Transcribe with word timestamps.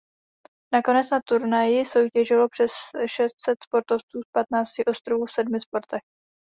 Nakonec 0.73 1.09
na 1.11 1.19
turnaji 1.25 1.85
soutěžilo 1.85 2.49
přes 2.49 2.71
šest 3.05 3.35
set 3.41 3.63
sportovců 3.63 4.21
z 4.27 4.31
patnácti 4.31 4.85
ostrovů 4.85 5.25
v 5.25 5.31
sedmi 5.31 5.59
sportech. 5.59 6.01